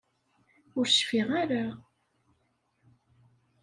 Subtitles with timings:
[0.77, 1.65] Ur cfiɣ ara!